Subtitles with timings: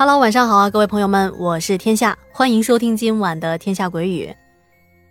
[0.00, 4.34] Hello，晚上好啊，各位朋友们，我是天下，欢迎收听今晚的天下鬼语。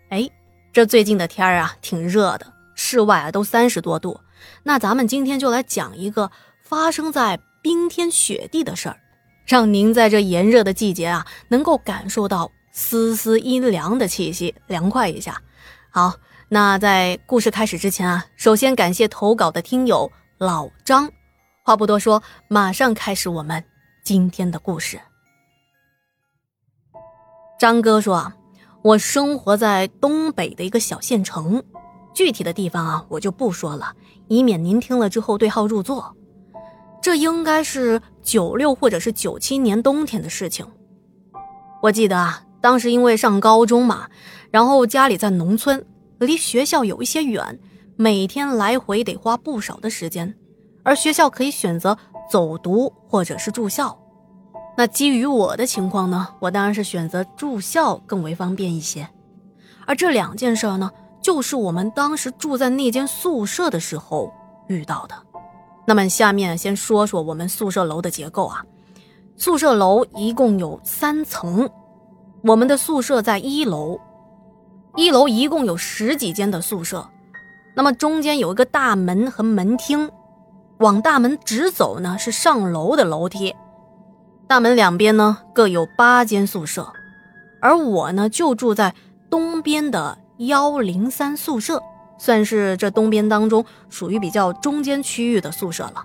[0.10, 0.28] 哎，
[0.74, 4.20] 这最近的天儿啊，挺热的，室外啊都三十多度。
[4.64, 6.32] 那咱们今天就来讲一个
[6.64, 8.98] 发生在冰天雪地的事儿，
[9.46, 15.40] 让您在这炎热的季节啊，能够感受到丝丝阴凉的气息，凉快一下。
[15.92, 16.16] 好，
[16.48, 21.08] 那在故事开始之前啊，首先感谢投稿的听友老张。
[21.62, 23.64] 话不多说，马上开始我们。
[24.10, 25.00] 今天的故事，
[27.60, 28.36] 张哥说啊，
[28.82, 31.62] 我生活在东北的一个小县城，
[32.12, 33.94] 具体的地方啊我就不说了，
[34.28, 36.16] 以免您听了之后对号入座。
[37.04, 40.66] 这应该是九六或者是九七年冬天的事情。
[41.84, 44.10] 我记得啊，当时因为上高中嘛，
[44.50, 45.86] 然后家里在农村，
[46.18, 47.60] 离学校有一些远，
[47.96, 50.36] 每天来回得花不少的时间，
[50.82, 51.96] 而学校可以选择。
[52.32, 53.99] 走读或者是住校，
[54.78, 59.08] 那基于我的情况呢，我当然是选择住校更为方便一些。
[59.86, 60.90] 而这两件事呢，
[61.22, 64.32] 就是我们当时住在那间宿舍的时候
[64.68, 65.16] 遇到的。
[65.86, 68.64] 那么下面先说说我们宿舍楼的结构啊。
[69.36, 71.70] 宿舍楼一共有三层，
[72.44, 74.00] 我们的宿舍在一楼，
[74.96, 77.06] 一楼一共有十几间的宿舍，
[77.76, 80.10] 那么中间有一个大门和门厅。
[80.80, 83.54] 往大门直走呢，是上楼的楼梯。
[84.50, 86.92] 大门两边呢各有八间宿舍，
[87.62, 88.96] 而我呢就住在
[89.30, 91.80] 东边的幺零三宿舍，
[92.18, 96.04] 算是这东边当中属于比较中间区域的宿舍了。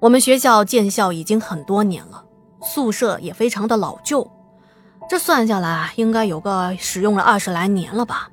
[0.00, 2.24] 我们学校建校已经很多年了，
[2.62, 4.26] 宿舍也非常的老旧，
[5.06, 8.30] 这算下来，应该有个使用了二十来年了吧。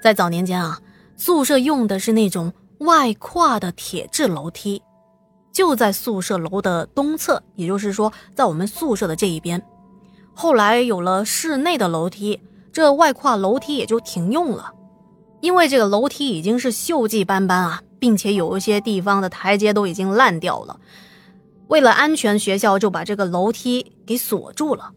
[0.00, 0.78] 在早年间啊，
[1.16, 2.52] 宿舍用的是那种。
[2.80, 4.82] 外跨的铁质楼梯，
[5.60, 9.62] 就在宿舍楼的东侧，也就是说，在我们宿舍的这一边。
[10.32, 12.40] 后来有了室内的楼梯，
[12.72, 14.72] 这外跨楼梯也就停用了，
[15.42, 20.80] 因为这个楼梯已经是锈迹斑斑啊，并且有一些地方的台阶都已经烂掉了。
[21.68, 24.92] 为了安全，学校就把这个楼梯给锁住了，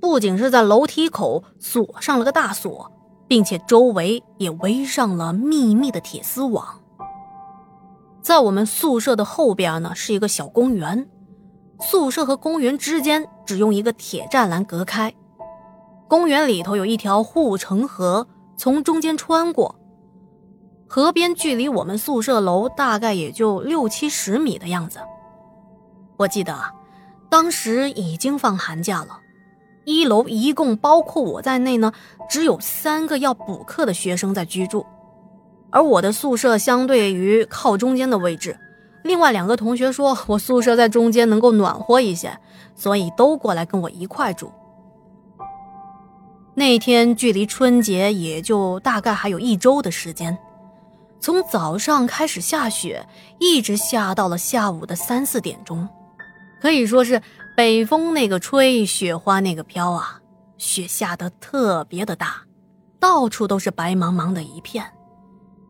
[0.00, 2.90] 不仅是在楼梯口锁上了个大锁，
[3.28, 6.80] 并且周围也围上了密密的铁丝网。
[8.24, 11.06] 在我们宿舍的后边呢，是一个小公园，
[11.78, 15.12] 宿舍和公园之间只用一个铁栅栏隔开。
[16.08, 18.26] 公园里头有一条护城河，
[18.56, 19.74] 从中间穿过。
[20.88, 25.00] 河边距离我们宿舍楼大概也就六七十米的样子。
[26.16, 26.72] 我记得啊，
[27.28, 29.20] 当时已经放寒假了，
[29.84, 31.92] 一楼一共包括我在内呢，
[32.30, 34.86] 只有三个要补课的学生在居住。
[35.74, 38.56] 而我的宿舍相对于靠中间的位置，
[39.02, 42.38] 另外两个同学说我宿舍在中间能够暖和一些，
[42.76, 44.52] 所以都过来跟我一块住。
[46.54, 50.38] 那天距离春节也就大概还有一周的时间，
[51.18, 53.04] 从早上开始下雪，
[53.40, 55.88] 一直下到了下午的三四点钟，
[56.62, 57.20] 可以说是
[57.56, 60.20] 北风那个吹，雪花那个飘啊，
[60.56, 62.42] 雪下得特别的大，
[63.00, 64.84] 到处都是白茫茫的一片。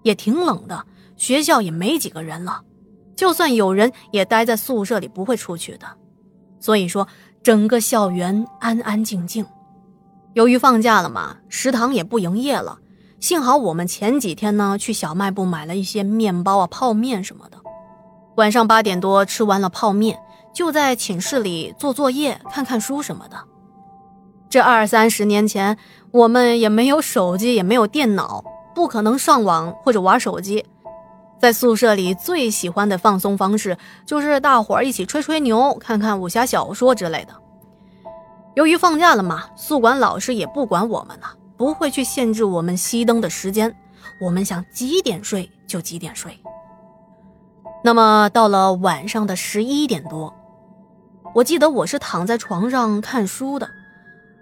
[0.04, 0.84] 也挺冷的，
[1.16, 2.62] 学校也没几个人了，
[3.16, 5.86] 就算有人也待在宿舍里，不会出去的。
[6.60, 7.08] 所以说，
[7.42, 9.44] 整个校园安安静静。
[10.34, 12.78] 由于放假了嘛，食堂也不营业了。
[13.20, 17.58] 幸好我们前几天呢去小卖部买了一些面包啊、泡面什么的。
[18.36, 20.18] 晚上八点多吃完了泡面，
[20.52, 23.36] 就在寝室里做作业、看看书什么的。
[24.50, 25.78] 这二三十年前，
[26.10, 28.44] 我们也没有手机，也没有电脑。
[28.74, 30.66] 不可能上网或者玩手机，
[31.38, 37.34] 在宿舍里最喜欢的放松方式就是大伙儿一起吹吹牛、看看武侠小说之类的。
[38.54, 43.74] 由于放假了嘛，宿管老师也不管我们了，不会去限制我们熄灯的时间，
[44.20, 46.38] 我们想几点睡就几点睡。
[47.82, 50.32] 那么到了晚上的十一点多，
[51.34, 53.68] 我记得我是躺在床上看书的，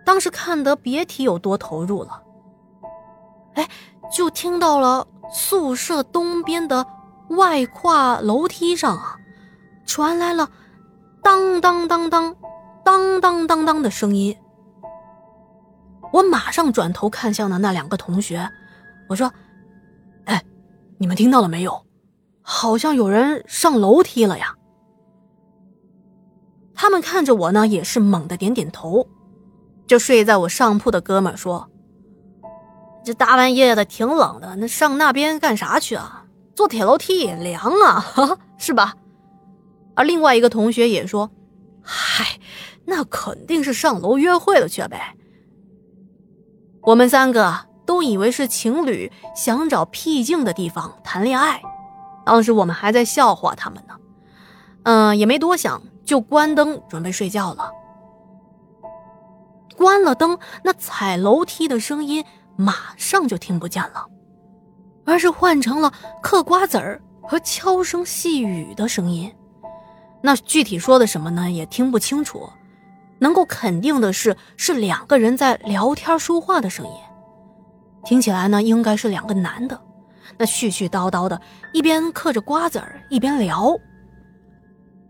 [0.05, 2.23] 当时看得别提有多投入了。
[3.55, 3.69] 哎。
[4.14, 6.87] 就听到了宿舍东边的
[7.31, 9.17] 外跨楼梯上啊，
[9.87, 10.50] 传来了
[11.23, 12.37] 当当当当
[12.85, 14.37] 当当当当的声音。
[16.12, 18.47] 我马上转头看向了那两个同学，
[19.09, 19.32] 我说
[20.26, 20.44] ：“哎，
[20.99, 21.87] 你们听到了没有？
[22.43, 24.55] 好像有人上楼梯了呀。”
[26.75, 29.09] 他们看着我呢，也是猛地点点头。
[29.87, 31.70] 就睡在我上铺的哥们说。
[33.04, 36.25] 这大半夜的挺冷的，那上那边干啥去啊？
[36.54, 38.04] 坐铁楼梯也凉啊，
[38.58, 38.94] 是吧？
[39.94, 41.31] 而另外一个同学也说
[41.82, 42.38] ：“嗨，
[42.84, 45.16] 那肯定是上楼约会了去呗。
[46.82, 51.62] 我们三个都以为是情侣想找僻静的地方谈恋爱，
[52.25, 53.94] 当时我们还在笑话他们呢。
[54.84, 57.70] 嗯，也没多想，就关灯准备睡觉了。
[59.76, 62.25] 关了灯，那踩楼梯的声音
[62.56, 64.06] 马上就听不见了，
[65.04, 69.32] 而是换成了嗑瓜子儿和悄声细语的声音。
[70.20, 71.50] 那具体说的什么呢？
[71.50, 72.49] 也听不清楚。
[73.19, 76.93] 能够肯定的是，是两个人在聊天说话的声音。
[78.04, 79.81] 听起来呢，应该是两个男的，
[80.37, 81.40] 那絮絮叨叨的，
[81.72, 83.78] 一边嗑着瓜子儿，一边聊。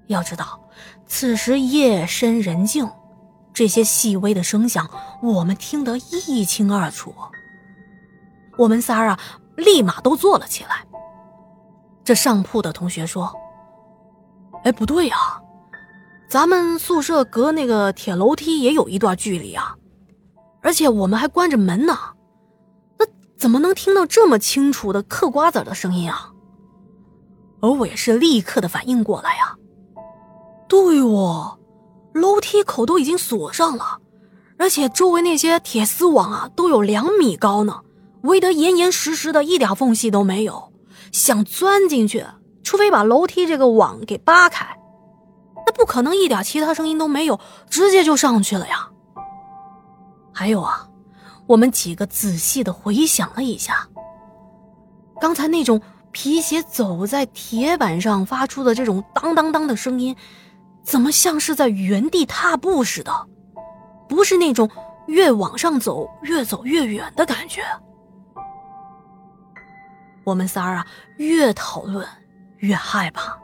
[0.09, 0.61] 要知道，
[1.07, 2.87] 此时夜深人静，
[3.53, 4.89] 这些细微的声响，
[5.23, 7.15] 我们听得一清二楚。
[8.57, 9.19] 我们仨啊，
[9.57, 10.87] 立马都坐了起来。
[12.05, 13.33] 这上铺的同学说。
[14.65, 15.17] 哎，不对呀，
[16.29, 19.77] 咱们宿舍隔那个铁楼梯也有一段距离啊，
[20.61, 21.99] 而且我们还关着门呢，
[22.97, 23.05] 那
[23.37, 26.31] 怎么能听到这么清楚的嗑瓜子的声音啊？
[27.61, 29.57] 而我也是立刻的反应过来呀，
[30.69, 31.59] 对哦，
[32.13, 33.99] 楼梯口都已经锁上了，
[34.59, 37.81] 而且周围那些铁丝网啊都有两米高呢，
[38.23, 40.73] 围得严严实实的，一点缝隙都没有，
[41.11, 42.25] 想钻进去。
[42.63, 44.65] 除非把楼梯这个网给扒开，
[45.67, 47.39] 那不可能一点其他声音都没有，
[47.69, 48.89] 直接就上去了呀。
[50.33, 50.89] 还有啊，
[51.47, 53.89] 我们几个仔细的回想了一下，
[55.21, 55.83] 刚才那种
[56.13, 60.17] 皮鞋走在铁板上发出的这种当当当的声音，
[60.83, 63.13] 怎么像是在原地踏步似的？
[64.09, 64.71] 不是那种
[65.07, 67.63] 越往上走越走越远的感觉。
[70.25, 70.87] 我们仨啊，
[71.17, 72.07] 越讨论。
[72.59, 73.37] 越害怕，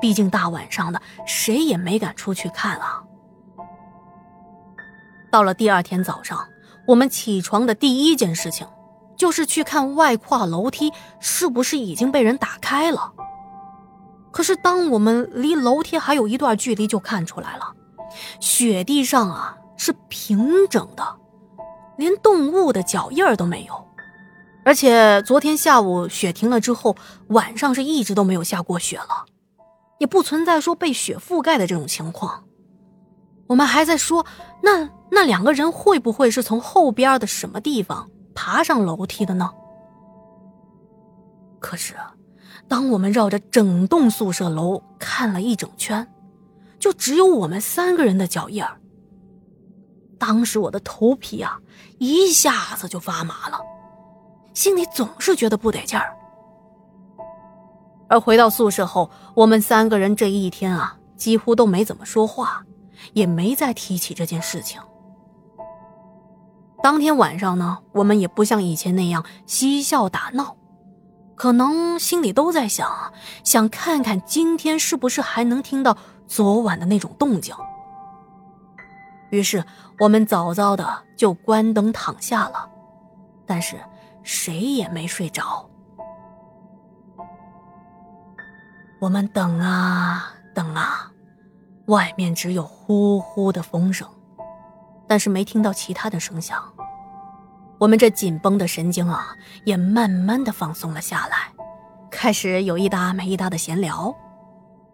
[0.00, 3.04] 毕竟大晚上的，谁也没敢出去看啊。
[5.30, 6.48] 到了第二天早上，
[6.86, 8.66] 我们起床的第一件事情，
[9.14, 13.12] 就是去看外跨楼梯是不是已经被人打开了。
[14.34, 17.72] 可是，当我们离楼梯还有一段距离，就看出来了，
[18.40, 21.04] 雪地上啊是平整的，
[21.96, 23.86] 连动物的脚印儿都没有。
[24.64, 26.96] 而且昨天下午雪停了之后，
[27.28, 29.24] 晚上是一直都没有下过雪了，
[29.98, 32.42] 也不存在说被雪覆盖的这种情况。
[33.46, 34.26] 我们还在说，
[34.64, 39.48] 那那两个人会不会是从后边的什么地方爬上楼梯的呢？
[41.60, 41.94] 可是，
[42.68, 46.06] 当我们绕着整栋宿舍楼看了一整圈，
[46.78, 48.80] 就只有我们三个人的脚印儿。
[50.18, 51.60] 当时我的头皮啊，
[51.98, 53.58] 一下子就发麻了。
[54.54, 56.16] 心里总是觉得不得劲儿，
[58.08, 62.64] 而回到宿舍后，我们三个人这一天啊，几乎都没怎么说话，
[63.12, 64.80] 也没再提起这件事情。
[66.82, 70.56] 当天晚上呢，我们也不像以前那样嬉笑打闹，
[71.36, 75.96] 可能心里都在想，想看看今天是不是还能听到
[76.26, 77.54] 昨晚的那种动静。
[79.30, 79.64] 于是，
[80.00, 82.68] 我们早早的就关灯躺下了，
[83.46, 83.78] 但是。
[84.26, 85.68] 谁也没睡着，
[88.98, 91.12] 我们等啊等啊，
[91.88, 94.08] 外面只有呼呼的风声，
[95.06, 96.73] 但是没听到其他的声响。
[97.84, 99.36] 我们这紧绷的神经啊，
[99.66, 101.52] 也慢慢的放松了下来，
[102.10, 104.16] 开始有一搭没一搭的闲聊。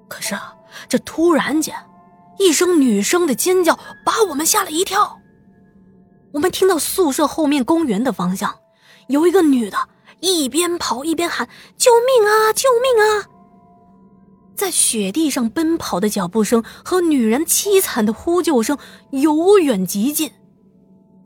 [0.08, 0.52] 可是啊
[0.88, 1.72] 这突然间，
[2.36, 5.20] 一声女生的尖叫把我们吓了一跳。
[6.32, 8.52] 我们听到宿舍后面公园的方向。
[9.06, 9.78] 有一个女的，
[10.18, 12.52] 一边跑一边喊：“救命啊！
[12.52, 13.30] 救命啊！”
[14.58, 18.76] 在雪地上奔跑的脚步声和女人凄惨的呼救声
[19.12, 20.32] 由远及近，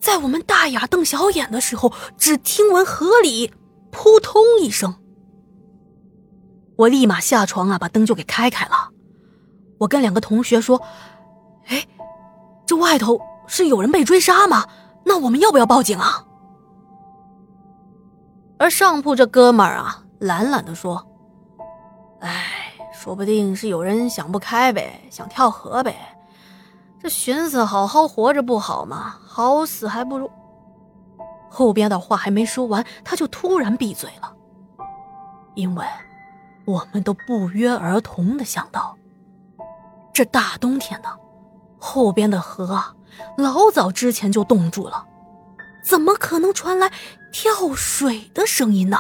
[0.05, 3.55] 在我们大眼瞪小眼的时候，只听闻河里
[3.91, 4.97] 扑通一声。
[6.77, 8.91] 我立马下床啊，把灯就给开开了。
[9.79, 10.83] 我跟两个同学说
[11.69, 11.87] ：“哎，
[12.67, 14.67] 这外头是有人被追杀吗？
[15.07, 16.27] 那我们要不要报警啊？”
[18.61, 21.03] 而上铺这哥们儿啊，懒懒的说
[22.21, 26.14] ：“哎，说不定是有人想不开呗，想跳河呗。
[27.05, 29.17] 这寻思好好活着不好吗？
[29.27, 30.31] 好死还不如……”
[31.53, 34.35] 后边的话还没说完，他就突然闭嘴了，
[35.55, 35.85] 因为
[36.65, 38.97] 我们都不约而同的想到，
[40.15, 41.09] 这大冬天的，
[41.79, 42.95] 后边的河啊
[43.37, 45.07] 老早之前就冻住了。
[45.85, 46.91] 怎么可能传来
[47.31, 48.97] 跳水的声音呢？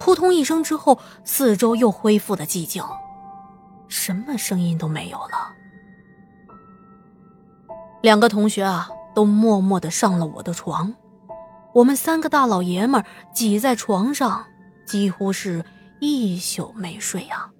[0.00, 2.82] 扑通一声之后，四周又恢复了寂静。
[3.86, 5.54] 什么声音都没有了。
[8.04, 10.94] 两个同学啊，都默默的上了我的床。
[11.72, 14.44] 我们三个大老爷们挤在床上，
[14.84, 15.64] 几乎是
[16.00, 17.50] 一宿没睡啊。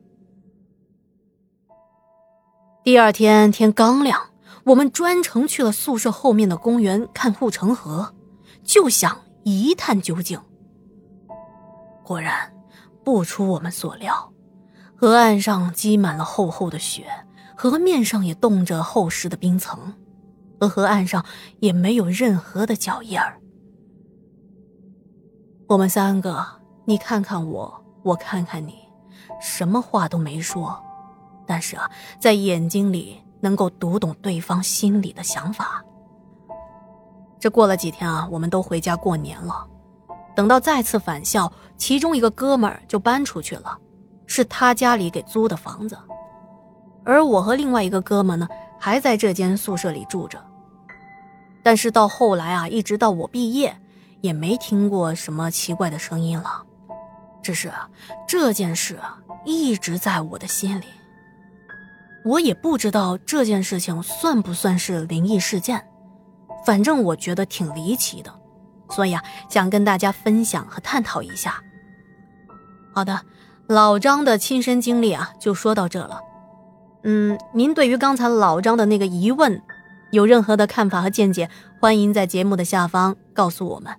[2.82, 4.20] 第二天天刚亮，
[4.64, 8.14] 我们专程去了宿舍后面的公园看护城河，
[8.62, 10.38] 就想一探究竟。
[12.02, 12.52] 果然，
[13.02, 14.30] 不出我们所料，
[14.94, 17.06] 河岸上积满了厚厚的雪，
[17.56, 19.94] 河面上也冻着厚实的冰层。
[20.68, 21.24] 河岸上
[21.60, 23.40] 也没有任何的脚印儿。
[25.66, 26.44] 我们三个，
[26.84, 28.74] 你看看我，我看看你，
[29.40, 30.78] 什么话都没说，
[31.46, 31.90] 但是啊，
[32.20, 35.82] 在眼睛里能够读懂对方心里的想法。
[37.40, 39.66] 这过了几天啊，我们都回家过年了。
[40.36, 43.78] 等到再次返校，其中一个哥们儿就搬出去了，
[44.26, 45.96] 是他家里给租的房子，
[47.04, 48.48] 而我和另外一个哥们呢。
[48.76, 50.38] 还在这间宿舍里住着，
[51.64, 53.76] 但是到后来啊，一直到我毕业，
[54.20, 56.62] 也没听过什么奇怪的声音了。
[57.42, 57.72] 只是
[58.28, 58.98] 这件事，
[59.44, 60.84] 一直在我的心里。
[62.24, 65.86] 我也不知道这件事情算不算是灵异事件，
[66.64, 68.32] 反正我觉得挺离奇的，
[68.90, 71.62] 所以啊，想跟大家分享和探讨一下。
[72.94, 73.20] 好的，
[73.68, 76.20] 老张的亲身经历啊，就说到这了。
[77.02, 79.62] 嗯，您对于刚才老张的那个疑问，
[80.14, 83.92] 有任何的看法和见解，欢迎在节目的下方告诉我们。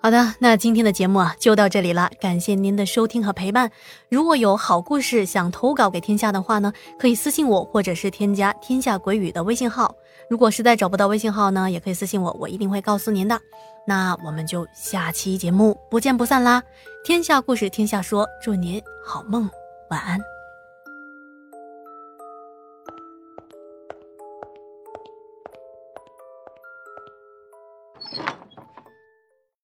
[0.00, 3.70] 好的，那今天的节目啊就到这里了，感谢您的收听和陪伴。
[4.08, 9.94] 如果有好故事想投稿给天下的话呢，可以私信我，或者是添加天下鬼语的微信号。
[10.30, 13.38] 如果实在找不到微信号呢，也可以私信我，我一定会告诉您的。
[13.86, 16.62] 那我们就下期节目不见不散啦！
[17.04, 19.50] 天下故事，天下说，祝您好梦，
[19.90, 20.37] 晚安。